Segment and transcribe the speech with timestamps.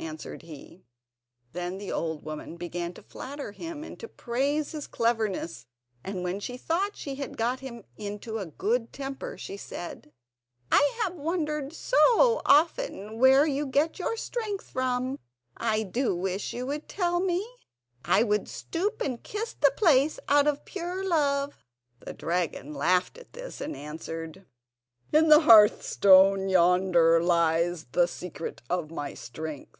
[0.00, 0.84] answered he.
[1.52, 5.66] Then the old woman began to flatter him, and to praise his cleverness;
[6.04, 10.12] and when she thought she had got him into a good temper, she said:
[10.70, 15.18] "I have wondered so often where you get your strength from;
[15.56, 17.44] I do wish you would tell me.
[18.04, 21.64] I would stoop and kiss the place out of pure love!"
[22.00, 24.46] The dragon laughed at this, and answered:
[25.10, 29.74] "In the hearthstone yonder lies the secret of my strength."